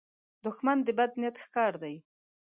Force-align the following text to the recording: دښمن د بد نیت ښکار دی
دښمن 0.43 0.77
د 0.83 0.87
بد 0.97 1.11
نیت 1.21 1.35
ښکار 1.43 1.73
دی 1.83 1.95